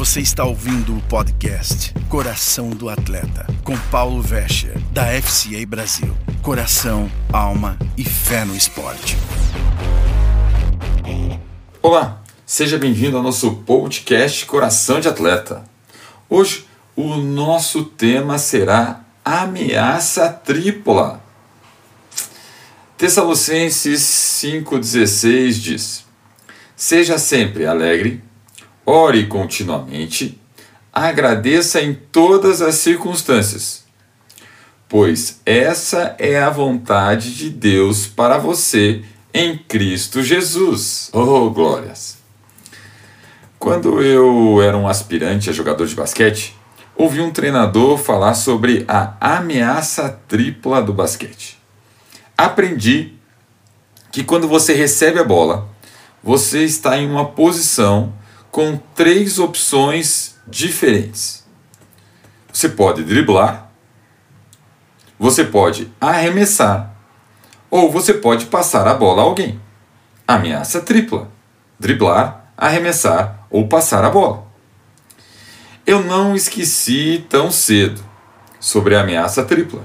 Você 0.00 0.20
está 0.20 0.46
ouvindo 0.46 0.96
o 0.96 1.02
podcast 1.02 1.92
Coração 2.08 2.70
do 2.70 2.88
Atleta, 2.88 3.46
com 3.62 3.76
Paulo 3.90 4.22
Vescher, 4.22 4.80
da 4.92 5.04
FCA 5.20 5.66
Brasil. 5.66 6.16
Coração, 6.40 7.12
alma 7.30 7.78
e 7.98 8.02
fé 8.02 8.46
no 8.46 8.56
esporte. 8.56 9.18
Olá, 11.82 12.22
seja 12.46 12.78
bem-vindo 12.78 13.18
ao 13.18 13.22
nosso 13.22 13.56
podcast 13.56 14.46
Coração 14.46 15.00
de 15.00 15.08
Atleta. 15.08 15.64
Hoje, 16.30 16.66
o 16.96 17.16
nosso 17.16 17.84
tema 17.84 18.38
será 18.38 19.04
ameaça 19.22 20.30
tripla. 20.30 21.22
Tessalonicenses 22.96 24.00
5,16 24.00 25.50
diz: 25.60 26.06
Seja 26.74 27.18
sempre 27.18 27.66
alegre, 27.66 28.29
ore 28.90 29.26
continuamente, 29.26 30.36
agradeça 30.92 31.80
em 31.80 31.94
todas 31.94 32.60
as 32.60 32.74
circunstâncias, 32.74 33.84
pois 34.88 35.40
essa 35.46 36.16
é 36.18 36.42
a 36.42 36.50
vontade 36.50 37.36
de 37.36 37.50
Deus 37.50 38.08
para 38.08 38.36
você 38.36 39.04
em 39.32 39.56
Cristo 39.56 40.24
Jesus. 40.24 41.08
Oh, 41.12 41.50
glórias! 41.50 42.18
Quando 43.60 44.02
eu 44.02 44.60
era 44.60 44.76
um 44.76 44.88
aspirante 44.88 45.48
a 45.48 45.52
jogador 45.52 45.86
de 45.86 45.94
basquete, 45.94 46.56
ouvi 46.96 47.20
um 47.20 47.30
treinador 47.30 47.96
falar 47.96 48.34
sobre 48.34 48.84
a 48.88 49.14
ameaça 49.20 50.20
tripla 50.26 50.82
do 50.82 50.92
basquete. 50.92 51.56
Aprendi 52.36 53.12
que 54.10 54.24
quando 54.24 54.48
você 54.48 54.74
recebe 54.74 55.20
a 55.20 55.24
bola, 55.24 55.68
você 56.24 56.64
está 56.64 56.98
em 56.98 57.08
uma 57.08 57.26
posição 57.26 58.18
com 58.50 58.76
três 58.94 59.38
opções 59.38 60.34
diferentes. 60.46 61.44
Você 62.52 62.68
pode 62.68 63.04
driblar, 63.04 63.70
você 65.18 65.44
pode 65.44 65.90
arremessar 66.00 66.94
ou 67.70 67.90
você 67.90 68.14
pode 68.14 68.46
passar 68.46 68.88
a 68.88 68.94
bola 68.94 69.22
a 69.22 69.24
alguém. 69.24 69.60
Ameaça 70.26 70.80
tripla: 70.80 71.30
driblar, 71.78 72.52
arremessar 72.56 73.46
ou 73.50 73.68
passar 73.68 74.04
a 74.04 74.10
bola. 74.10 74.46
Eu 75.86 76.02
não 76.02 76.34
esqueci 76.34 77.24
tão 77.28 77.50
cedo 77.50 78.02
sobre 78.58 78.94
a 78.94 79.00
ameaça 79.00 79.44
tripla. 79.44 79.82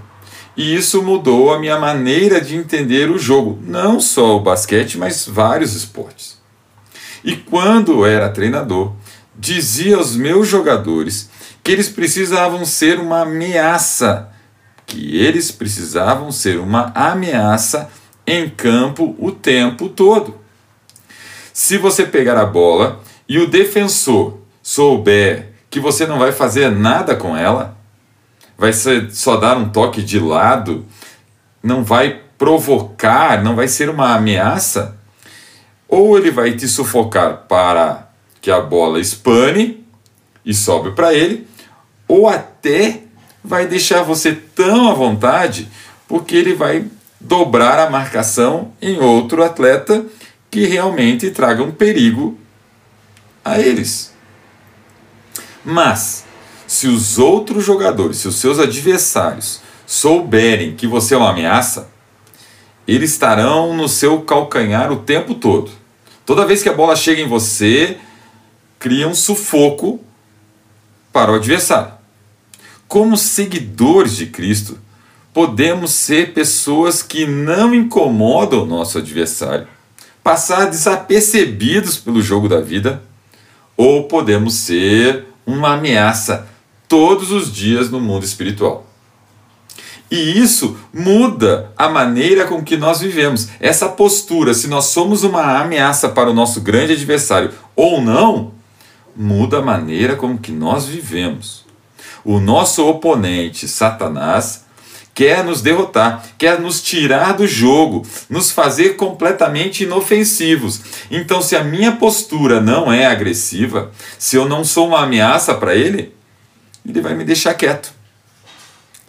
E 0.58 0.73
isso 0.73 1.03
mudou 1.03 1.53
a 1.53 1.59
minha 1.59 1.78
maneira 1.78 2.40
de 2.40 2.56
entender 2.56 3.09
o 3.09 3.20
jogo, 3.20 3.59
não 3.62 4.00
só 4.00 4.38
o 4.38 4.40
basquete, 4.40 4.97
mas 4.97 5.28
vários 5.28 5.73
esportes. 5.73 6.34
E 7.26 7.36
quando 7.36 8.06
era 8.06 8.30
treinador, 8.30 8.94
dizia 9.36 9.98
aos 9.98 10.16
meus 10.16 10.48
jogadores 10.48 11.28
que 11.64 11.72
eles 11.72 11.90
precisavam 11.90 12.64
ser 12.64 13.00
uma 13.00 13.22
ameaça, 13.22 14.30
que 14.86 15.18
eles 15.18 15.52
precisavam 15.52 16.31
ser 16.31 16.59
uma 16.59 16.92
ameaça 16.94 17.90
em 18.28 18.48
campo 18.48 19.16
o 19.18 19.31
tempo 19.31 19.90
todo. 19.90 20.40
Se 21.52 21.80
você 21.80 22.06
pegar 22.06 22.38
a 22.38 22.46
bola 22.46 23.02
e 23.28 23.40
o 23.40 23.48
defensor 23.48 24.38
souber 24.62 25.53
que 25.68 25.80
você 25.80 26.06
não 26.06 26.20
vai 26.20 26.31
fazer 26.31 26.70
nada 26.70 27.16
com 27.16 27.36
ela, 27.36 27.76
vai 28.56 28.72
ser 28.72 29.09
só 29.09 29.36
dar 29.36 29.58
um 29.58 29.70
toque 29.70 30.03
de 30.03 30.20
lado, 30.20 30.86
não 31.64 31.84
vai 31.84 32.22
provocar, 32.38 33.44
não 33.44 33.56
vai 33.56 33.68
ser 33.68 33.90
uma 33.90 34.14
ameaça, 34.14 34.96
ou 35.96 36.18
ele 36.18 36.30
vai 36.30 36.52
te 36.52 36.68
sufocar 36.68 37.46
para 37.48 38.10
que 38.42 38.52
a 38.52 38.60
bola 38.60 39.00
espane 39.00 39.82
e 40.46 40.54
sobe 40.54 40.92
para 40.92 41.14
ele, 41.14 41.48
ou 42.06 42.28
até 42.28 43.04
vai 43.42 43.66
deixar 43.66 44.04
você 44.04 44.34
tão 44.34 44.90
à 44.90 44.94
vontade 44.94 45.69
porque 46.06 46.36
ele 46.36 46.53
vai 46.53 46.86
dobrar 47.19 47.80
a 47.80 47.90
marcação 47.90 48.74
em 48.81 49.00
outro 49.00 49.42
atleta 49.42 50.06
que 50.52 50.66
realmente 50.66 51.31
traga 51.31 51.64
um 51.64 51.72
perigo 51.72 52.38
a 53.44 53.58
eles. 53.58 54.14
Mas, 55.64 56.25
se 56.68 56.88
os 56.88 57.18
outros 57.18 57.64
jogadores, 57.64 58.18
se 58.18 58.28
os 58.28 58.36
seus 58.36 58.59
adversários 58.59 59.62
souberem 59.88 60.75
que 60.75 60.88
você 60.88 61.14
é 61.16 61.18
uma 61.18 61.30
ameaça, 61.30 61.90
eles 62.86 63.12
estarão 63.12 63.74
no 63.74 63.88
seu 63.88 64.22
calcanhar 64.24 64.92
o 64.92 64.98
tempo 64.98 65.36
todo. 65.36 65.84
Toda 66.25 66.46
vez 66.46 66.63
que 66.63 66.69
a 66.69 66.74
bola 66.74 66.96
chega 66.96 67.22
em 67.22 67.28
você, 67.28 67.97
cria 68.80 69.08
um 69.08 69.13
sufoco 69.13 70.00
para 71.13 71.31
o 71.31 71.36
adversário. 71.36 71.94
Como 72.88 73.16
seguidores 73.16 74.16
de 74.16 74.28
Cristo, 74.28 74.78
podemos 75.34 75.91
ser 75.91 76.34
pessoas 76.34 77.03
que 77.03 77.25
não 77.28 77.74
incomodam 77.74 78.63
o 78.63 78.66
nosso 78.66 78.97
adversário, 78.97 79.68
passar 80.24 80.66
desapercebidos 80.66 81.97
pelo 81.97 82.22
jogo 82.22 82.47
da 82.47 82.62
vida, 82.62 83.03
ou 83.78 84.07
podemos 84.07 84.56
ser 84.56 85.25
uma 85.46 85.74
ameaça 85.74 86.47
todos 86.88 87.31
os 87.31 87.52
dias 87.52 87.90
no 87.90 88.00
mundo 88.00 88.24
espiritual. 88.24 88.84
E 90.10 90.40
isso 90.40 90.78
muda 90.94 91.72
a 91.76 91.90
maneira 91.90 92.46
com 92.46 92.64
que 92.64 92.78
nós 92.78 93.00
vivemos. 93.00 93.50
Essa 93.60 93.90
postura, 93.90 94.54
se 94.54 94.68
nós 94.68 94.86
somos 94.86 95.24
uma 95.24 95.60
ameaça 95.60 96.10
para 96.10 96.30
o 96.30 96.34
nosso 96.34 96.62
grande 96.62 96.94
adversário 96.94 97.52
ou 97.76 98.00
não, 98.02 98.52
muda 99.16 99.60
a 99.60 99.62
maneira 99.62 100.16
com 100.16 100.38
que 100.38 100.52
nós 100.52 100.86
vivemos. 100.86 101.66
O 102.24 102.40
nosso 102.40 102.86
oponente, 102.88 103.68
Satanás, 103.68 104.66
quer 105.14 105.44
nos 105.44 105.62
derrotar, 105.62 106.24
quer 106.38 106.60
nos 106.60 106.84
tirar 106.84 107.34
do 107.34 107.48
jogo, 107.48 108.06
nos 108.30 108.52
fazer 108.52 108.98
completamente 108.98 109.86
inofensivos. 109.86 110.82
Então, 111.10 111.42
se 111.42 111.56
a 111.56 111.64
minha 111.64 111.94
postura 111.94 112.60
não 112.60 112.92
é 112.92 113.06
agressiva, 113.06 113.92
se 114.20 114.36
eu 114.36 114.48
não 114.48 114.64
sou 114.64 114.88
uma 114.88 115.04
ameaça 115.04 115.56
para 115.56 115.74
ele, 115.74 116.14
ele 116.86 117.02
vai 117.02 117.16
me 117.16 117.24
deixar 117.24 117.54
quieto. 117.54 117.94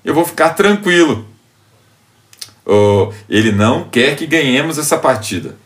Eu 0.07 0.15
vou 0.15 0.25
ficar 0.25 0.51
tranquilo. 0.51 1.27
Oh, 2.65 3.13
ele 3.29 3.51
não 3.51 3.89
quer 3.89 4.17
que 4.17 4.25
ganhemos 4.25 4.79
essa 4.79 4.97
partida. 4.97 5.57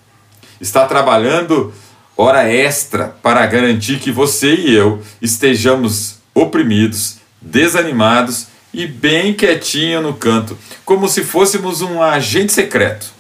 Está 0.58 0.86
trabalhando 0.86 1.74
hora 2.16 2.50
extra 2.50 3.08
para 3.22 3.46
garantir 3.46 3.98
que 3.98 4.10
você 4.10 4.54
e 4.54 4.74
eu 4.74 5.02
estejamos 5.20 6.20
oprimidos, 6.34 7.18
desanimados 7.40 8.46
e 8.72 8.86
bem 8.86 9.34
quietinho 9.34 10.00
no 10.00 10.14
canto, 10.14 10.56
como 10.86 11.06
se 11.06 11.22
fôssemos 11.22 11.82
um 11.82 12.02
agente 12.02 12.52
secreto, 12.52 13.12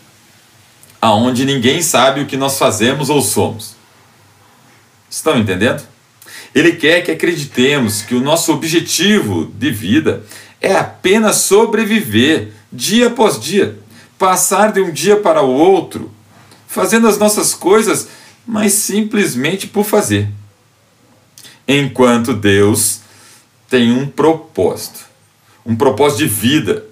aonde 1.02 1.44
ninguém 1.44 1.82
sabe 1.82 2.22
o 2.22 2.26
que 2.26 2.36
nós 2.36 2.58
fazemos 2.58 3.10
ou 3.10 3.20
somos. 3.20 3.76
Estão 5.10 5.38
entendendo? 5.38 5.82
Ele 6.54 6.72
quer 6.72 7.02
que 7.02 7.10
acreditemos 7.10 8.00
que 8.00 8.14
o 8.14 8.20
nosso 8.20 8.52
objetivo 8.52 9.52
de 9.54 9.70
vida 9.70 10.24
é 10.60 10.74
apenas 10.74 11.36
sobreviver 11.36 12.52
dia 12.72 13.08
após 13.08 13.40
dia, 13.40 13.78
passar 14.18 14.72
de 14.72 14.80
um 14.80 14.92
dia 14.92 15.16
para 15.16 15.42
o 15.42 15.50
outro, 15.50 16.10
fazendo 16.66 17.08
as 17.08 17.18
nossas 17.18 17.54
coisas, 17.54 18.08
mas 18.46 18.72
simplesmente 18.72 19.66
por 19.66 19.84
fazer. 19.84 20.28
Enquanto 21.66 22.34
Deus 22.34 23.00
tem 23.68 23.92
um 23.92 24.06
propósito 24.06 25.10
um 25.64 25.76
propósito 25.76 26.18
de 26.18 26.26
vida, 26.26 26.84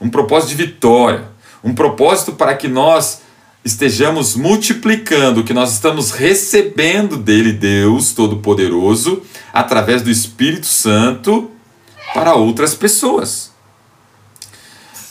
um 0.00 0.08
propósito 0.08 0.50
de 0.50 0.56
vitória, 0.56 1.24
um 1.62 1.74
propósito 1.74 2.32
para 2.32 2.54
que 2.54 2.68
nós 2.68 3.22
estejamos 3.64 4.34
multiplicando 4.34 5.40
o 5.40 5.44
que 5.44 5.52
nós 5.52 5.72
estamos 5.72 6.10
recebendo 6.12 7.16
dele, 7.16 7.52
Deus 7.52 8.12
Todo-Poderoso, 8.12 9.22
através 9.52 10.02
do 10.02 10.10
Espírito 10.10 10.66
Santo 10.66 11.50
para 12.14 12.34
outras 12.34 12.74
pessoas. 12.74 13.50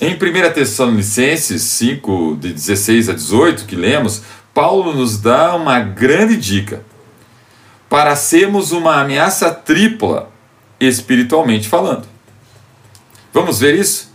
Em 0.01 0.13
1 0.13 0.17
Tessalonicenses 0.53 1.61
5, 1.63 2.37
de 2.39 2.53
16 2.53 3.09
a 3.09 3.13
18, 3.13 3.65
que 3.65 3.75
lemos, 3.75 4.21
Paulo 4.53 4.93
nos 4.93 5.19
dá 5.19 5.55
uma 5.55 5.79
grande 5.79 6.37
dica 6.37 6.83
para 7.89 8.15
sermos 8.15 8.71
uma 8.71 9.01
ameaça 9.01 9.51
tripla, 9.51 10.31
espiritualmente 10.79 11.67
falando. 11.67 12.07
Vamos 13.33 13.59
ver 13.59 13.75
isso? 13.75 14.09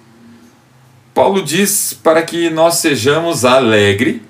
Paulo 1.13 1.43
diz 1.43 1.93
para 2.03 2.23
que 2.23 2.49
nós 2.51 2.77
sejamos 2.77 3.45
alegre, 3.45 4.23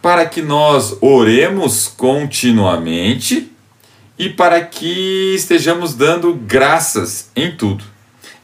para 0.00 0.24
que 0.26 0.40
nós 0.40 0.96
oremos 1.00 1.88
continuamente 1.88 3.49
e 4.20 4.28
para 4.28 4.62
que 4.62 5.34
estejamos 5.34 5.94
dando 5.94 6.34
graças 6.34 7.30
em 7.34 7.56
tudo. 7.56 7.82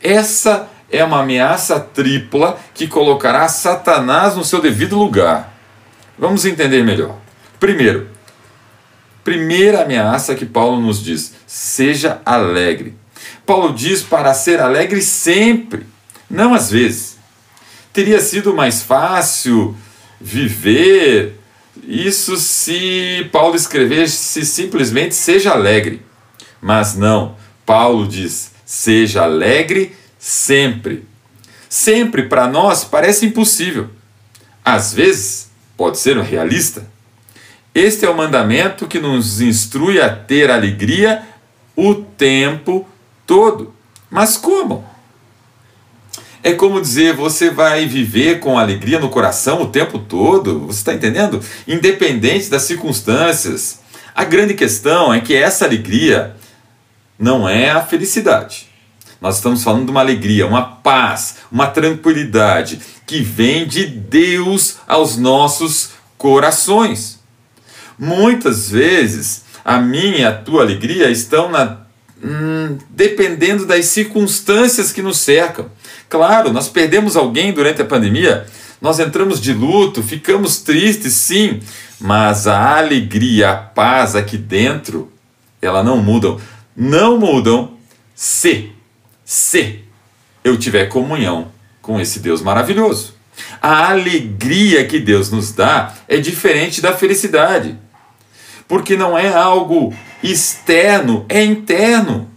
Essa 0.03 0.71
é 0.91 1.05
uma 1.05 1.21
ameaça 1.21 1.79
tripla 1.79 2.59
que 2.73 2.89
colocará 2.89 3.47
Satanás 3.47 4.35
no 4.35 4.43
seu 4.43 4.59
devido 4.59 4.97
lugar. 4.97 5.55
Vamos 6.19 6.47
entender 6.47 6.83
melhor. 6.83 7.19
Primeiro, 7.61 8.09
Primeira 9.23 9.83
ameaça 9.83 10.35
que 10.35 10.47
Paulo 10.47 10.81
nos 10.81 11.05
diz: 11.05 11.35
seja 11.47 12.23
alegre. 12.25 12.95
Paulo 13.45 13.75
diz 13.75 14.01
para 14.01 14.33
ser 14.33 14.61
alegre 14.61 15.03
sempre, 15.03 15.85
não 16.31 16.55
às 16.55 16.71
vezes. 16.71 17.19
Teria 17.93 18.21
sido 18.21 18.55
mais 18.55 18.83
fácil 18.83 19.77
viver 20.19 21.36
isso 21.85 22.37
se 22.37 23.29
Paulo 23.33 23.57
escrevesse 23.57 24.45
simplesmente 24.45 25.15
seja 25.15 25.53
alegre. 25.53 26.03
Mas 26.61 26.97
não, 26.97 27.37
Paulo 27.65 28.07
diz 28.07 28.53
seja 28.67 29.23
alegre 29.23 29.95
sempre. 30.19 31.07
Sempre 31.69 32.25
para 32.25 32.49
nós 32.49 32.85
parece 32.85 33.25
impossível. 33.25 33.89
Às 34.65 34.93
vezes 34.93 35.51
pode 35.77 35.99
ser 35.99 36.19
realista. 36.19 36.85
Este 37.73 38.05
é 38.05 38.11
o 38.11 38.17
mandamento 38.17 38.89
que 38.89 38.99
nos 38.99 39.41
instrui 39.41 40.01
a 40.01 40.09
ter 40.09 40.51
alegria 40.51 41.23
o 41.77 41.95
tempo 41.95 42.89
todo. 43.27 43.75
Mas 44.11 44.37
como? 44.37 44.85
É 46.47 46.53
como 46.53 46.81
dizer, 46.81 47.13
você 47.13 47.51
vai 47.51 47.87
viver 47.87 48.39
com 48.39 48.57
alegria 48.57 49.01
no 49.01 49.09
coração 49.09 49.63
o 49.63 49.67
tempo 49.67 49.99
todo, 49.99 50.61
você 50.61 50.79
está 50.79 50.95
entendendo? 50.95 51.41
Independente 51.67 52.49
das 52.49 52.63
circunstâncias. 52.63 53.81
A 54.15 54.23
grande 54.23 54.55
questão 54.55 55.13
é 55.13 55.21
que 55.21 55.35
essa 55.35 55.65
alegria 55.65 56.37
não 57.19 57.49
é 57.49 57.71
a 57.71 57.83
felicidade. 57.83 58.69
Nós 59.21 59.39
estamos 59.39 59.65
falando 59.65 59.87
de 59.87 59.91
uma 59.91 59.99
alegria, 59.99 60.47
uma 60.47 60.63
paz, 60.63 61.39
uma 61.51 61.67
tranquilidade 61.67 62.81
que 63.05 63.21
vem 63.23 63.67
de 63.67 63.85
Deus 63.85 64.77
aos 64.87 65.17
nossos 65.17 65.95
corações. 66.17 67.19
Muitas 67.99 68.71
vezes 68.71 69.43
a 69.65 69.81
minha 69.81 70.19
e 70.19 70.25
a 70.25 70.33
tua 70.33 70.63
alegria 70.63 71.11
estão 71.11 71.51
na, 71.51 71.86
hum, 72.23 72.79
dependendo 72.91 73.67
das 73.67 73.87
circunstâncias 73.87 74.93
que 74.93 75.03
nos 75.03 75.19
cercam. 75.19 75.71
Claro, 76.09 76.53
nós 76.53 76.69
perdemos 76.69 77.17
alguém 77.17 77.53
durante 77.53 77.83
a 77.83 77.85
pandemia, 77.85 78.47
nós 78.81 78.99
entramos 78.99 79.41
de 79.41 79.53
luto, 79.53 80.03
ficamos 80.03 80.59
tristes, 80.59 81.15
sim, 81.15 81.61
mas 82.01 82.47
a 82.47 82.79
alegria, 82.79 83.51
a 83.51 83.57
paz 83.57 84.15
aqui 84.15 84.37
dentro, 84.37 85.11
ela 85.61 85.83
não 85.83 85.97
mudam. 85.99 86.41
Não 86.77 87.19
mudam 87.19 87.77
se, 88.15 88.71
se 89.25 89.81
eu 90.45 90.59
tiver 90.59 90.87
comunhão 90.87 91.51
com 91.81 92.01
esse 92.01 92.21
Deus 92.21 92.43
maravilhoso. 92.43 93.15
A 93.61 93.91
alegria 93.91 94.85
que 94.87 94.99
Deus 94.99 95.31
nos 95.31 95.53
dá 95.53 95.95
é 96.09 96.19
diferente 96.19 96.81
da 96.81 96.95
felicidade, 96.95 97.79
porque 98.69 98.97
não 98.97 99.17
é 99.17 99.33
algo 99.33 99.95
externo, 100.31 101.25
é 101.29 101.45
interno. 101.45 102.31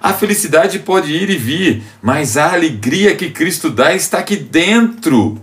A 0.00 0.12
felicidade 0.12 0.80
pode 0.80 1.12
ir 1.12 1.30
e 1.30 1.36
vir, 1.36 1.82
mas 2.02 2.36
a 2.36 2.52
alegria 2.52 3.14
que 3.14 3.30
Cristo 3.30 3.70
dá 3.70 3.94
está 3.94 4.18
aqui 4.18 4.36
dentro. 4.36 5.40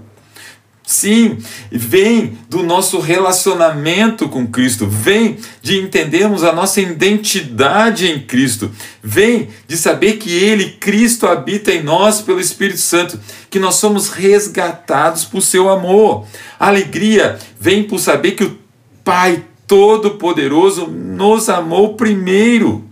Sim, 0.90 1.38
vem 1.72 2.36
do 2.50 2.64
nosso 2.64 3.00
relacionamento 3.00 4.28
com 4.28 4.48
Cristo, 4.48 4.88
vem 4.88 5.38
de 5.62 5.78
entendermos 5.78 6.44
a 6.44 6.52
nossa 6.52 6.82
identidade 6.82 8.08
em 8.08 8.20
Cristo, 8.22 8.72
vem 9.02 9.50
de 9.68 9.78
saber 9.78 10.14
que 10.14 10.32
Ele, 10.32 10.72
Cristo, 10.80 11.28
habita 11.28 11.72
em 11.72 11.84
nós 11.84 12.22
pelo 12.22 12.40
Espírito 12.40 12.80
Santo, 12.80 13.20
que 13.52 13.60
nós 13.60 13.76
somos 13.76 14.10
resgatados 14.10 15.24
por 15.26 15.42
seu 15.42 15.70
amor. 15.70 16.26
A 16.60 16.70
alegria 16.70 17.38
vem 17.60 17.84
por 17.84 18.00
saber 18.00 18.32
que 18.32 18.46
o 18.46 18.58
Pai 19.04 19.44
Todo-Poderoso 19.70 20.88
nos 20.88 21.48
amou 21.48 21.94
primeiro 21.94 22.90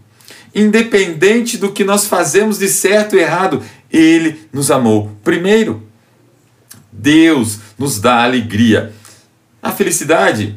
independente 0.54 1.58
do 1.58 1.72
que 1.72 1.84
nós 1.84 2.08
fazemos 2.08 2.58
de 2.60 2.68
certo 2.68 3.16
e 3.16 3.20
errado, 3.20 3.64
Ele 3.92 4.48
nos 4.54 4.72
amou 4.72 5.12
primeiro. 5.24 5.84
Deus 6.92 7.60
nos 7.78 8.00
dá 8.00 8.24
alegria. 8.24 8.94
A 9.62 9.72
felicidade 9.72 10.56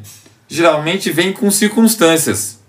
geralmente 0.48 1.10
vem 1.10 1.32
com 1.32 1.50
circunstâncias. 1.50 2.60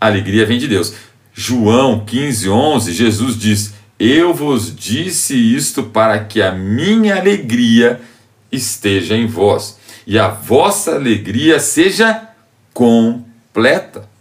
A 0.00 0.06
alegria 0.06 0.44
vem 0.44 0.58
de 0.58 0.66
Deus. 0.66 0.94
João 1.32 2.04
15, 2.04 2.48
11, 2.48 2.92
Jesus 2.92 3.38
diz: 3.38 3.74
Eu 3.98 4.32
vos 4.34 4.74
disse 4.74 5.34
isto 5.34 5.82
para 5.82 6.22
que 6.24 6.42
a 6.42 6.52
minha 6.52 7.16
alegria 7.16 8.00
esteja 8.50 9.14
em 9.14 9.26
vós 9.26 9.78
e 10.06 10.18
a 10.18 10.28
vossa 10.28 10.94
alegria 10.94 11.58
seja 11.58 12.33
completa. 12.74 14.12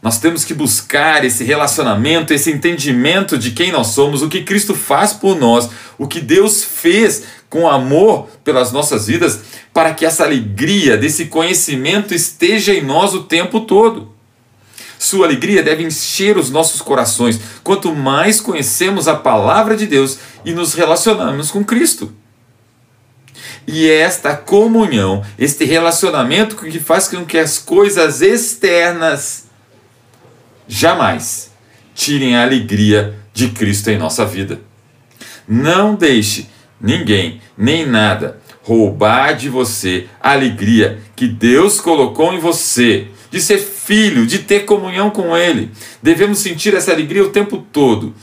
Nós 0.00 0.20
temos 0.20 0.44
que 0.44 0.54
buscar 0.54 1.24
esse 1.24 1.42
relacionamento, 1.42 2.32
esse 2.32 2.50
entendimento 2.50 3.36
de 3.36 3.50
quem 3.50 3.72
nós 3.72 3.88
somos, 3.88 4.22
o 4.22 4.28
que 4.28 4.44
Cristo 4.44 4.74
faz 4.74 5.12
por 5.12 5.36
nós, 5.36 5.68
o 5.98 6.06
que 6.06 6.20
Deus 6.20 6.62
fez 6.62 7.24
com 7.50 7.68
amor 7.68 8.28
pelas 8.44 8.70
nossas 8.70 9.08
vidas, 9.08 9.40
para 9.74 9.92
que 9.92 10.06
essa 10.06 10.24
alegria 10.24 10.96
desse 10.96 11.26
conhecimento 11.26 12.14
esteja 12.14 12.72
em 12.72 12.82
nós 12.82 13.12
o 13.12 13.24
tempo 13.24 13.60
todo. 13.60 14.14
Sua 14.98 15.26
alegria 15.26 15.62
deve 15.62 15.84
encher 15.84 16.36
os 16.36 16.50
nossos 16.50 16.80
corações 16.80 17.40
quanto 17.62 17.94
mais 17.94 18.40
conhecemos 18.40 19.08
a 19.08 19.16
palavra 19.16 19.76
de 19.76 19.86
Deus 19.86 20.18
e 20.44 20.52
nos 20.52 20.74
relacionamos 20.74 21.50
com 21.50 21.64
Cristo. 21.64 22.12
E 23.70 23.86
é 23.86 23.98
esta 23.98 24.34
comunhão, 24.34 25.22
este 25.38 25.66
relacionamento 25.66 26.56
que 26.56 26.80
faz 26.80 27.06
com 27.06 27.26
que 27.26 27.36
as 27.36 27.58
coisas 27.58 28.22
externas 28.22 29.46
jamais 30.66 31.50
tirem 31.94 32.34
a 32.34 32.44
alegria 32.44 33.14
de 33.34 33.48
Cristo 33.48 33.90
em 33.90 33.98
nossa 33.98 34.24
vida. 34.24 34.58
Não 35.46 35.94
deixe 35.94 36.48
ninguém, 36.80 37.42
nem 37.58 37.84
nada, 37.84 38.40
roubar 38.62 39.36
de 39.36 39.50
você 39.50 40.06
a 40.18 40.32
alegria 40.32 41.00
que 41.14 41.28
Deus 41.28 41.78
colocou 41.78 42.32
em 42.32 42.38
você, 42.38 43.08
de 43.30 43.38
ser 43.38 43.58
filho, 43.58 44.26
de 44.26 44.38
ter 44.38 44.60
comunhão 44.60 45.10
com 45.10 45.36
Ele. 45.36 45.70
Devemos 46.02 46.38
sentir 46.38 46.74
essa 46.74 46.90
alegria 46.90 47.22
o 47.22 47.32
tempo 47.32 47.58
todo. 47.70 48.14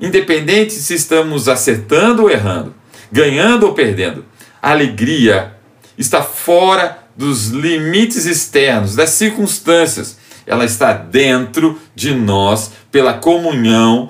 Independente 0.00 0.72
se 0.72 0.94
estamos 0.94 1.46
acertando 1.46 2.22
ou 2.22 2.30
errando, 2.30 2.80
ganhando 3.12 3.66
ou 3.66 3.74
perdendo, 3.74 4.24
a 4.60 4.70
alegria 4.70 5.54
está 5.96 6.22
fora 6.22 6.98
dos 7.14 7.48
limites 7.48 8.24
externos, 8.24 8.96
das 8.96 9.10
circunstâncias 9.10 10.16
ela 10.46 10.64
está 10.64 10.92
dentro 10.92 11.78
de 11.94 12.14
nós 12.14 12.72
pela 12.90 13.14
comunhão 13.14 14.08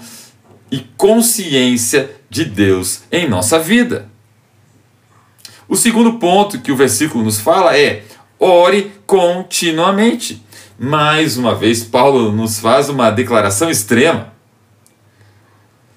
e 0.70 0.78
consciência 0.96 2.10
de 2.30 2.44
Deus 2.44 3.02
em 3.10 3.28
nossa 3.28 3.58
vida. 3.58 4.08
O 5.68 5.76
segundo 5.76 6.14
ponto 6.14 6.60
que 6.60 6.72
o 6.72 6.76
versículo 6.76 7.24
nos 7.24 7.38
fala 7.38 7.76
é: 7.76 8.04
ore 8.38 8.92
continuamente. 9.06 10.42
Mais 10.78 11.36
uma 11.36 11.54
vez, 11.54 11.84
Paulo 11.84 12.32
nos 12.32 12.58
faz 12.58 12.88
uma 12.88 13.10
declaração 13.10 13.70
extrema. 13.70 14.32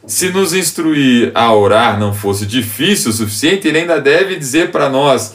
Se 0.07 0.29
nos 0.29 0.53
instruir 0.53 1.31
a 1.33 1.51
orar 1.53 1.99
não 1.99 2.13
fosse 2.13 2.45
difícil 2.45 3.09
o 3.09 3.13
suficiente, 3.13 3.67
ele 3.67 3.79
ainda 3.79 3.99
deve 3.99 4.35
dizer 4.35 4.71
para 4.71 4.89
nós: 4.89 5.33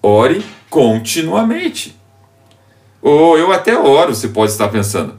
ore 0.00 0.44
continuamente. 0.70 1.96
Ou 3.00 3.36
eu 3.36 3.52
até 3.52 3.76
oro, 3.76 4.14
você 4.14 4.28
pode 4.28 4.52
estar 4.52 4.68
pensando. 4.68 5.14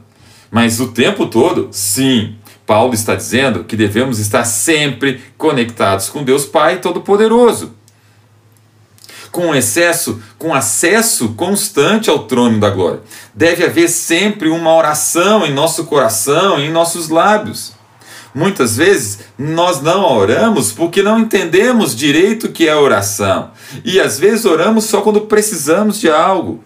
Mas 0.50 0.80
o 0.80 0.92
tempo 0.92 1.26
todo, 1.26 1.68
sim, 1.70 2.36
Paulo 2.64 2.94
está 2.94 3.14
dizendo 3.14 3.64
que 3.64 3.76
devemos 3.76 4.18
estar 4.18 4.44
sempre 4.44 5.22
conectados 5.36 6.08
com 6.08 6.24
Deus 6.24 6.46
Pai 6.46 6.80
Todo-Poderoso. 6.80 7.74
Com 9.30 9.54
excesso, 9.54 10.22
com 10.38 10.54
acesso 10.54 11.34
constante 11.34 12.08
ao 12.08 12.20
trono 12.20 12.58
da 12.58 12.70
glória. 12.70 13.00
Deve 13.34 13.64
haver 13.64 13.88
sempre 13.88 14.48
uma 14.48 14.72
oração 14.72 15.44
em 15.44 15.52
nosso 15.52 15.84
coração, 15.84 16.58
em 16.58 16.70
nossos 16.70 17.08
lábios. 17.08 17.73
Muitas 18.34 18.76
vezes 18.76 19.20
nós 19.38 19.80
não 19.80 20.02
oramos 20.04 20.72
porque 20.72 21.02
não 21.02 21.20
entendemos 21.20 21.94
direito 21.94 22.46
o 22.46 22.52
que 22.52 22.68
é 22.68 22.74
oração. 22.74 23.52
E 23.84 24.00
às 24.00 24.18
vezes 24.18 24.44
oramos 24.44 24.84
só 24.84 25.00
quando 25.00 25.22
precisamos 25.22 26.00
de 26.00 26.10
algo 26.10 26.62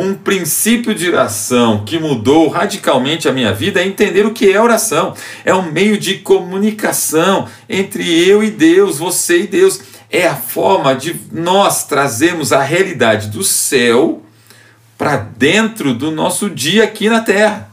um 0.00 0.14
princípio 0.14 0.94
de 0.94 1.08
oração 1.08 1.84
que 1.84 1.98
mudou 1.98 2.48
radicalmente 2.48 3.28
a 3.28 3.32
minha 3.32 3.52
vida 3.52 3.80
é 3.80 3.86
entender 3.86 4.24
o 4.24 4.32
que 4.32 4.50
é 4.50 4.60
oração. 4.60 5.14
É 5.44 5.54
um 5.54 5.70
meio 5.70 5.98
de 5.98 6.16
comunicação 6.16 7.46
entre 7.68 8.02
eu 8.26 8.42
e 8.42 8.50
Deus, 8.50 8.98
você 8.98 9.42
e 9.42 9.46
Deus. 9.46 9.80
É 10.10 10.26
a 10.26 10.34
forma 10.34 10.94
de 10.94 11.14
nós 11.30 11.84
trazermos 11.84 12.52
a 12.52 12.62
realidade 12.62 13.28
do 13.28 13.44
céu 13.44 14.22
para 14.96 15.16
dentro 15.16 15.94
do 15.94 16.10
nosso 16.10 16.48
dia 16.50 16.84
aqui 16.84 17.08
na 17.08 17.20
terra. 17.20 17.69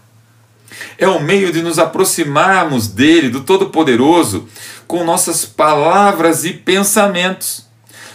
É 0.98 1.08
um 1.08 1.20
meio 1.20 1.52
de 1.52 1.62
nos 1.62 1.80
aproximarmos 1.80 2.88
dele, 2.88 3.30
do 3.30 3.42
Todo-Poderoso, 3.42 4.48
com 4.88 5.04
nossas 5.04 5.46
palavras 5.46 6.46
e 6.46 6.54
pensamentos, 6.54 7.68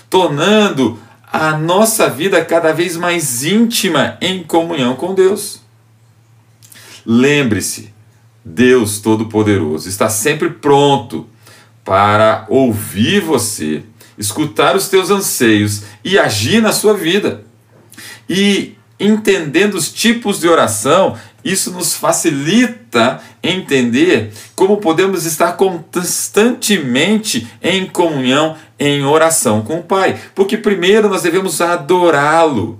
tornando 0.08 0.98
a 1.32 1.56
nossa 1.56 2.10
vida 2.10 2.44
cada 2.44 2.72
vez 2.72 2.96
mais 2.96 3.42
íntima 3.42 4.18
em 4.20 4.42
comunhão 4.42 4.94
com 4.94 5.14
Deus. 5.14 5.60
Lembre-se, 7.06 7.92
Deus 8.44 9.00
Todo-Poderoso 9.00 9.88
está 9.88 10.08
sempre 10.08 10.50
pronto 10.50 11.26
para 11.84 12.46
ouvir 12.48 13.20
você, 13.20 13.82
escutar 14.16 14.76
os 14.76 14.88
teus 14.88 15.10
anseios 15.10 15.82
e 16.04 16.18
agir 16.18 16.60
na 16.60 16.72
sua 16.72 16.94
vida. 16.94 17.44
E 18.28 18.76
entendendo 18.98 19.74
os 19.74 19.92
tipos 19.92 20.38
de 20.38 20.48
oração, 20.48 21.16
isso 21.44 21.72
nos 21.72 21.94
facilita 21.94 23.20
entender 23.42 24.32
como 24.54 24.76
podemos 24.76 25.24
estar 25.24 25.52
constantemente 25.52 27.48
em 27.60 27.86
comunhão, 27.86 28.56
em 28.78 29.04
oração 29.04 29.62
com 29.62 29.78
o 29.78 29.82
Pai. 29.82 30.18
Porque 30.34 30.56
primeiro 30.56 31.08
nós 31.08 31.22
devemos 31.22 31.60
adorá-lo. 31.60 32.78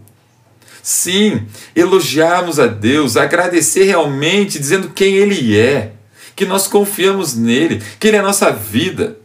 Sim, 0.82 1.46
elogiarmos 1.76 2.58
a 2.58 2.66
Deus, 2.66 3.16
agradecer 3.16 3.84
realmente, 3.84 4.58
dizendo 4.58 4.90
quem 4.90 5.14
Ele 5.14 5.56
é, 5.56 5.92
que 6.34 6.44
nós 6.44 6.66
confiamos 6.66 7.36
nele, 7.36 7.80
que 8.00 8.08
Ele 8.08 8.16
é 8.16 8.20
a 8.20 8.24
nossa 8.24 8.50
vida. 8.50 9.18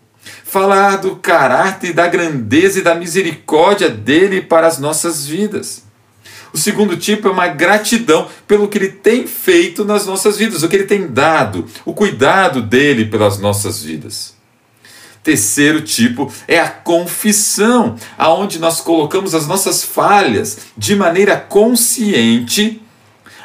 Falar 0.43 0.97
do 0.97 1.15
caráter, 1.15 1.93
da 1.93 2.07
grandeza 2.07 2.79
e 2.79 2.83
da 2.83 2.95
misericórdia 2.95 3.89
dele 3.89 4.41
para 4.41 4.67
as 4.67 4.77
nossas 4.77 5.25
vidas. 5.27 5.86
O 6.57 6.59
segundo 6.59 6.97
tipo 6.97 7.27
é 7.27 7.31
uma 7.31 7.47
gratidão 7.47 8.27
pelo 8.47 8.67
que 8.67 8.79
ele 8.79 8.89
tem 8.89 9.27
feito 9.27 9.85
nas 9.85 10.07
nossas 10.07 10.37
vidas, 10.37 10.63
o 10.63 10.67
que 10.67 10.75
ele 10.75 10.85
tem 10.85 11.05
dado, 11.05 11.67
o 11.85 11.93
cuidado 11.93 12.63
dele 12.63 13.05
pelas 13.05 13.37
nossas 13.37 13.83
vidas. 13.83 14.33
Terceiro 15.21 15.81
tipo 15.81 16.33
é 16.47 16.59
a 16.59 16.67
confissão, 16.67 17.95
aonde 18.17 18.57
nós 18.57 18.81
colocamos 18.81 19.35
as 19.35 19.45
nossas 19.45 19.83
falhas 19.83 20.57
de 20.75 20.95
maneira 20.95 21.37
consciente, 21.37 22.81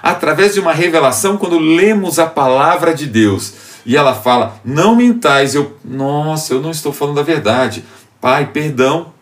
através 0.02 0.54
de 0.54 0.60
uma 0.60 0.72
revelação 0.72 1.36
quando 1.36 1.58
lemos 1.58 2.18
a 2.18 2.24
palavra 2.26 2.94
de 2.94 3.06
Deus. 3.06 3.52
E 3.84 3.94
ela 3.94 4.14
fala: 4.14 4.58
"Não 4.64 4.96
mintais". 4.96 5.54
Eu, 5.54 5.76
nossa, 5.84 6.54
eu 6.54 6.62
não 6.62 6.70
estou 6.70 6.94
falando 6.94 7.20
a 7.20 7.22
verdade. 7.22 7.84
Pai, 8.22 8.46
perdão. 8.46 9.12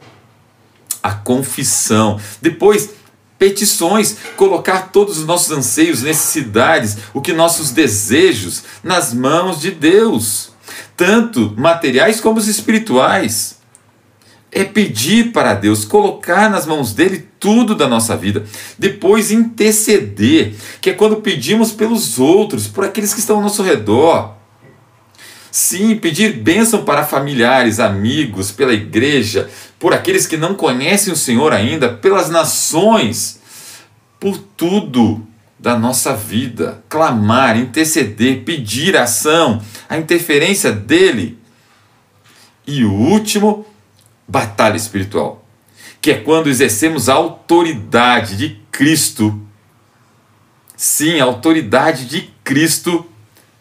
A 1.02 1.12
confissão. 1.12 2.20
Depois, 2.40 2.99
petições, 3.40 4.18
colocar 4.36 4.92
todos 4.92 5.16
os 5.16 5.24
nossos 5.24 5.50
anseios, 5.50 6.02
necessidades, 6.02 6.98
o 7.14 7.22
que 7.22 7.32
nossos 7.32 7.70
desejos 7.70 8.64
nas 8.84 9.14
mãos 9.14 9.62
de 9.62 9.70
Deus, 9.70 10.52
tanto 10.94 11.54
materiais 11.56 12.20
como 12.20 12.38
os 12.38 12.46
espirituais. 12.46 13.58
É 14.52 14.62
pedir 14.62 15.32
para 15.32 15.54
Deus, 15.54 15.86
colocar 15.86 16.50
nas 16.50 16.66
mãos 16.66 16.92
dele 16.92 17.28
tudo 17.38 17.74
da 17.74 17.88
nossa 17.88 18.14
vida. 18.14 18.44
Depois 18.78 19.30
interceder, 19.30 20.54
que 20.80 20.90
é 20.90 20.92
quando 20.92 21.22
pedimos 21.22 21.72
pelos 21.72 22.18
outros, 22.18 22.66
por 22.66 22.84
aqueles 22.84 23.14
que 23.14 23.20
estão 23.20 23.36
ao 23.36 23.42
nosso 23.42 23.62
redor. 23.62 24.34
Sim, 25.50 25.96
pedir 25.96 26.34
bênção 26.34 26.84
para 26.84 27.04
familiares, 27.04 27.80
amigos, 27.80 28.50
pela 28.50 28.74
igreja, 28.74 29.48
por 29.80 29.94
aqueles 29.94 30.26
que 30.26 30.36
não 30.36 30.54
conhecem 30.54 31.10
o 31.10 31.16
Senhor 31.16 31.54
ainda, 31.54 31.88
pelas 31.88 32.28
nações, 32.28 33.40
por 34.20 34.36
tudo 34.36 35.26
da 35.58 35.76
nossa 35.76 36.14
vida. 36.14 36.84
Clamar, 36.86 37.58
interceder, 37.58 38.44
pedir 38.44 38.94
ação, 38.94 39.60
a 39.88 39.96
interferência 39.96 40.70
dele. 40.70 41.38
E 42.66 42.84
o 42.84 42.92
último, 42.92 43.66
batalha 44.28 44.76
espiritual, 44.76 45.42
que 45.98 46.10
é 46.10 46.14
quando 46.14 46.50
exercemos 46.50 47.08
a 47.08 47.14
autoridade 47.14 48.36
de 48.36 48.60
Cristo. 48.70 49.40
Sim, 50.76 51.20
a 51.20 51.24
autoridade 51.24 52.04
de 52.04 52.30
Cristo 52.44 53.06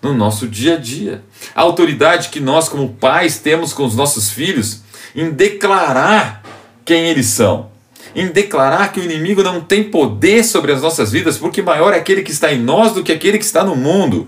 no 0.02 0.14
nosso 0.14 0.50
dia 0.50 0.76
a 0.76 0.78
dia. 0.78 1.24
A 1.56 1.62
autoridade 1.62 2.28
que 2.28 2.42
nós, 2.42 2.68
como 2.68 2.90
pais, 2.96 3.40
temos 3.40 3.72
com 3.72 3.86
os 3.86 3.96
nossos 3.96 4.30
filhos 4.30 4.84
em 5.16 5.32
declarar 5.32 6.44
quem 6.86 7.06
eles 7.08 7.28
são, 7.28 7.70
em 8.16 8.28
declarar 8.28 8.92
que 8.92 9.00
o 9.00 9.04
inimigo 9.04 9.44
não 9.44 9.62
tem 9.62 9.84
poder 9.84 10.44
sobre 10.44 10.72
as 10.72 10.82
nossas 10.82 11.12
vidas, 11.12 11.38
porque 11.38 11.62
maior 11.62 11.94
é 11.94 11.98
aquele 11.98 12.22
que 12.22 12.32
está 12.32 12.52
em 12.52 12.60
nós 12.60 12.94
do 12.94 13.04
que 13.04 13.12
aquele 13.12 13.38
que 13.38 13.46
está 13.46 13.64
no 13.64 13.76
mundo. 13.76 14.28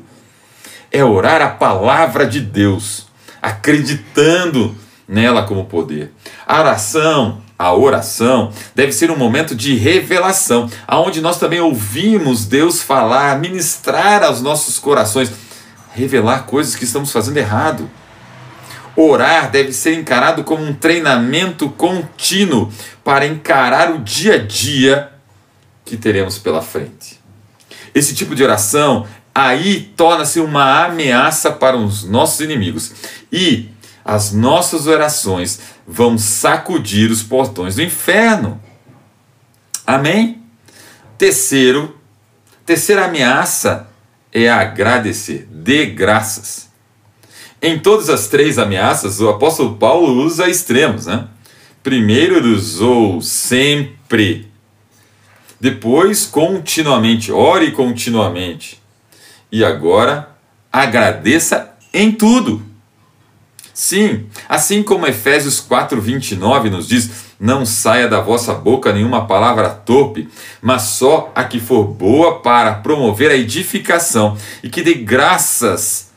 É 0.92 1.04
orar 1.04 1.42
a 1.42 1.50
palavra 1.50 2.26
de 2.26 2.42
Deus, 2.42 3.08
acreditando 3.42 4.76
nela 5.08 5.44
como 5.44 5.66
poder. 5.66 6.12
A 6.46 6.60
oração, 6.60 7.42
a 7.58 7.74
oração 7.74 8.52
deve 8.76 8.92
ser 8.92 9.10
um 9.10 9.18
momento 9.18 9.56
de 9.56 9.76
revelação, 9.76 10.70
aonde 10.88 11.22
nós 11.22 11.40
também 11.40 11.62
ouvimos 11.62 12.46
Deus 12.46 12.82
falar, 12.82 13.40
ministrar 13.40 14.24
aos 14.24 14.42
nossos 14.42 14.78
corações 14.78 15.32
revelar 15.94 16.46
coisas 16.46 16.76
que 16.76 16.84
estamos 16.84 17.12
fazendo 17.12 17.38
errado. 17.38 17.90
Orar 18.96 19.50
deve 19.50 19.72
ser 19.72 19.94
encarado 19.94 20.44
como 20.44 20.64
um 20.64 20.74
treinamento 20.74 21.70
contínuo 21.70 22.72
para 23.04 23.26
encarar 23.26 23.92
o 23.92 24.00
dia 24.00 24.36
a 24.36 24.38
dia 24.38 25.12
que 25.86 25.98
teremos 25.98 26.38
pela 26.38 26.62
frente. 26.62 27.20
Esse 27.94 28.14
tipo 28.14 28.36
de 28.36 28.44
oração 28.44 29.06
aí 29.34 29.94
torna-se 29.96 30.40
uma 30.40 30.86
ameaça 30.86 31.52
para 31.52 31.78
os 31.78 32.04
nossos 32.04 32.42
inimigos 32.42 32.94
e 33.32 33.70
as 34.04 34.34
nossas 34.34 34.88
orações 34.88 35.60
vão 35.88 36.18
sacudir 36.18 37.12
os 37.12 37.24
portões 37.24 37.76
do 37.76 37.82
inferno. 37.82 38.62
Amém? 39.86 40.42
Terceiro, 41.18 41.98
terceira 42.66 43.06
ameaça 43.06 43.88
é 44.32 44.50
agradecer, 44.50 45.48
dê 45.52 45.86
graças. 45.86 46.71
Em 47.62 47.78
todas 47.78 48.10
as 48.10 48.28
três 48.28 48.58
ameaças, 48.58 49.22
o 49.22 49.30
apóstolo 49.30 49.76
Paulo 49.76 50.24
usa 50.24 50.50
extremos. 50.50 51.06
Né? 51.06 51.28
Primeiro, 51.84 52.38
ele 52.38 52.56
usou 52.56 53.22
sempre. 53.22 54.50
Depois, 55.60 56.26
continuamente. 56.26 57.32
Ore 57.32 57.72
continuamente. 57.72 58.82
E 59.52 59.64
agora, 59.64 60.30
agradeça 60.74 61.72
em 61.94 62.12
tudo. 62.12 62.64
Sim, 63.74 64.26
assim 64.50 64.84
como 64.84 65.08
Efésios 65.08 65.60
4:29 65.60 66.70
nos 66.70 66.88
diz: 66.88 67.10
"Não 67.40 67.66
saia 67.66 68.08
da 68.08 68.20
vossa 68.20 68.54
boca 68.54 68.92
nenhuma 68.92 69.26
palavra 69.26 69.70
torpe, 69.70 70.30
mas 70.62 70.84
só 70.84 71.32
a 71.34 71.44
que 71.44 71.60
for 71.60 71.86
boa 71.86 72.40
para 72.42 72.76
promover 72.76 73.32
a 73.32 73.36
edificação, 73.36 74.38
e 74.62 74.70
que 74.70 74.84
dê 74.84 74.94
graças 74.94 76.11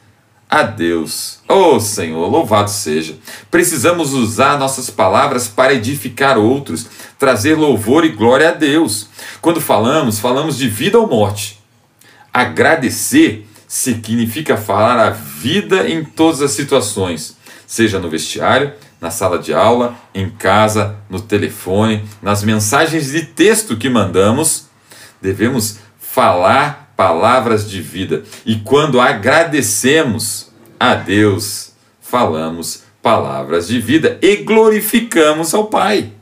a 0.60 0.62
Deus." 0.62 1.40
Oh, 1.48 1.78
Senhor, 1.78 2.28
louvado 2.28 2.70
seja. 2.70 3.16
Precisamos 3.50 4.12
usar 4.12 4.58
nossas 4.58 4.90
palavras 4.90 5.48
para 5.48 5.74
edificar 5.74 6.38
outros, 6.38 6.86
trazer 7.18 7.54
louvor 7.54 8.04
e 8.04 8.10
glória 8.10 8.48
a 8.48 8.52
Deus. 8.52 9.08
Quando 9.40 9.60
falamos, 9.60 10.18
falamos 10.18 10.56
de 10.56 10.68
vida 10.68 10.98
ou 10.98 11.06
morte. 11.06 11.60
Agradecer 12.32 13.46
significa 13.68 14.56
falar 14.56 14.98
a 14.98 15.10
vida 15.10 15.88
em 15.88 16.04
todas 16.04 16.40
as 16.40 16.52
situações 16.52 17.36
seja 17.66 17.98
no 17.98 18.08
vestiário, 18.08 18.72
na 19.00 19.10
sala 19.10 19.38
de 19.38 19.52
aula, 19.52 19.96
em 20.14 20.30
casa, 20.30 20.96
no 21.10 21.20
telefone, 21.20 22.04
nas 22.22 22.42
mensagens 22.42 23.10
de 23.10 23.22
texto 23.22 23.76
que 23.76 23.90
mandamos, 23.90 24.66
devemos 25.20 25.78
falar 25.98 26.83
palavras 26.96 27.68
de 27.68 27.80
vida. 27.80 28.22
E 28.44 28.56
quando 28.56 29.00
agradecemos 29.00 30.50
a 30.78 30.94
Deus, 30.94 31.72
falamos 32.00 32.82
palavras 33.02 33.68
de 33.68 33.80
vida 33.80 34.18
e 34.22 34.36
glorificamos 34.36 35.52
ao 35.52 35.66
Pai. 35.66 36.12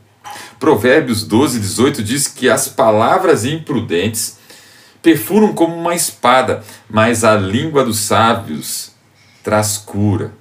Provérbios 0.59 1.23
12, 1.23 1.59
18 1.59 2.03
diz 2.03 2.27
que 2.27 2.49
as 2.49 2.67
palavras 2.67 3.45
imprudentes 3.45 4.37
perfuram 5.01 5.53
como 5.53 5.75
uma 5.75 5.93
espada, 5.93 6.63
mas 6.89 7.23
a 7.23 7.35
língua 7.35 7.83
dos 7.83 7.99
sábios 7.99 8.91
traz 9.43 9.77
cura. 9.77 10.33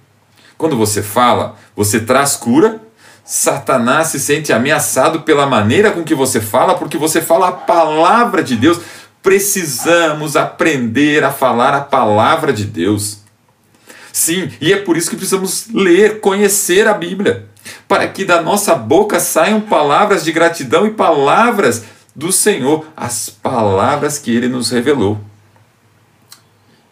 Quando 0.56 0.76
você 0.76 1.02
fala, 1.02 1.56
você 1.74 1.98
traz 1.98 2.36
cura. 2.36 2.80
Satanás 3.24 4.08
se 4.08 4.20
sente 4.20 4.52
ameaçado 4.52 5.22
pela 5.22 5.46
maneira 5.46 5.90
com 5.90 6.04
que 6.04 6.14
você 6.14 6.40
fala, 6.40 6.74
porque 6.74 6.96
você 6.96 7.20
fala 7.20 7.48
a 7.48 7.52
palavra 7.52 8.42
de 8.44 8.56
Deus. 8.56 8.80
Precisamos 9.22 10.36
aprender 10.36 11.22
a 11.22 11.30
falar 11.30 11.74
a 11.74 11.80
palavra 11.80 12.52
de 12.52 12.64
Deus. 12.64 13.18
Sim, 14.12 14.50
e 14.60 14.72
é 14.72 14.76
por 14.76 14.96
isso 14.96 15.08
que 15.08 15.16
precisamos 15.16 15.68
ler, 15.72 16.20
conhecer 16.20 16.86
a 16.86 16.92
Bíblia, 16.92 17.48
para 17.88 18.06
que 18.08 18.24
da 18.24 18.42
nossa 18.42 18.74
boca 18.74 19.20
saiam 19.20 19.60
palavras 19.60 20.24
de 20.24 20.32
gratidão 20.32 20.86
e 20.86 20.90
palavras 20.90 21.84
do 22.14 22.30
Senhor, 22.30 22.86
as 22.96 23.30
palavras 23.30 24.18
que 24.18 24.30
ele 24.30 24.48
nos 24.48 24.70
revelou. 24.70 25.18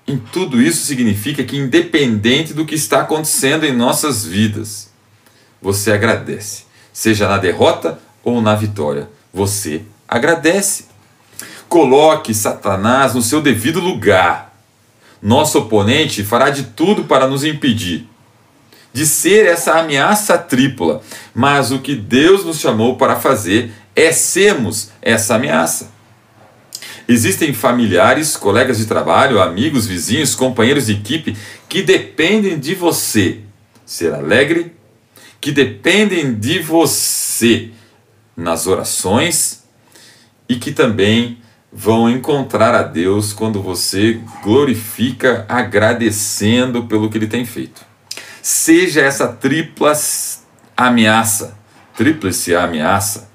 Em 0.07 0.17
tudo 0.19 0.61
isso 0.61 0.85
significa 0.85 1.45
que, 1.45 1.57
independente 1.57 2.55
do 2.55 2.65
que 2.65 2.75
está 2.75 3.03
acontecendo 3.03 3.65
em 3.65 3.73
nossas 3.73 4.25
vidas, 4.25 4.91
você 5.61 5.93
agradece, 5.93 6.65
seja 6.93 7.29
na 7.29 7.39
derrota 7.39 8.01
ou 8.25 8.41
na 8.41 8.55
vitória, 8.55 9.09
você 9.33 9.83
agradece. 10.09 10.90
Coloque 11.71 12.35
Satanás 12.35 13.15
no 13.15 13.23
seu 13.23 13.41
devido 13.41 13.81
lugar. 13.81 14.55
Nosso 15.23 15.59
oponente 15.59 16.23
fará 16.23 16.51
de 16.51 16.65
tudo 16.65 17.05
para 17.05 17.27
nos 17.27 17.45
impedir 17.45 18.11
de 18.93 19.07
ser 19.07 19.47
essa 19.47 19.79
ameaça 19.79 20.37
tripla, 20.37 21.01
mas 21.35 21.71
o 21.71 21.79
que 21.79 21.95
Deus 21.95 22.45
nos 22.45 22.59
chamou 22.59 22.97
para 22.97 23.17
fazer 23.17 23.71
é 23.95 24.13
sermos 24.13 24.91
essa 25.01 25.37
ameaça. 25.37 25.93
Existem 27.09 27.53
familiares, 27.53 28.37
colegas 28.37 28.79
de 28.79 28.87
trabalho, 28.87 29.41
amigos, 29.41 29.87
vizinhos, 29.87 30.35
companheiros 30.35 30.87
de 30.87 30.93
equipe 30.93 31.37
que 31.69 31.83
dependem 31.83 32.59
de 32.59 32.75
você 32.75 33.41
ser 33.85 34.13
alegre, 34.13 34.73
que 35.41 35.51
dependem 35.51 36.35
de 36.35 36.61
você 36.61 37.71
nas 38.37 38.67
orações 38.67 39.65
e 40.49 40.57
que 40.57 40.73
também 40.73 41.40
vão 41.73 42.11
encontrar 42.11 42.75
a 42.75 42.83
Deus 42.83 43.33
quando 43.33 43.63
você 43.63 44.21
glorifica 44.43 45.45
agradecendo 45.49 46.85
pelo 46.85 47.09
que 47.09 47.19
ele 47.19 47.27
tem 47.27 47.45
feito. 47.45 47.83
Seja 48.43 49.01
essa 49.01 49.29
tripla 49.29 49.93
ameaça, 50.77 51.57
tríplice 51.95 52.55
ameaça, 52.55 53.31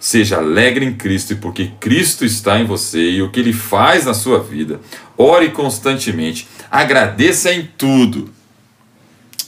Seja 0.00 0.36
alegre 0.36 0.84
em 0.84 0.94
Cristo, 0.94 1.36
porque 1.36 1.72
Cristo 1.80 2.24
está 2.24 2.60
em 2.60 2.64
você 2.64 3.10
e 3.10 3.22
o 3.22 3.30
que 3.30 3.40
Ele 3.40 3.52
faz 3.52 4.04
na 4.04 4.14
sua 4.14 4.40
vida. 4.40 4.80
Ore 5.16 5.50
constantemente, 5.50 6.46
agradeça 6.70 7.52
em 7.52 7.68
tudo. 7.76 8.32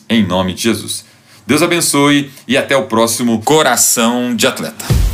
Em 0.08 0.26
nome 0.26 0.52
de 0.52 0.62
Jesus. 0.62 1.04
Deus 1.46 1.62
abençoe 1.62 2.30
e 2.48 2.56
até 2.56 2.76
o 2.76 2.86
próximo 2.86 3.40
Coração 3.42 4.34
de 4.34 4.46
Atleta. 4.46 5.09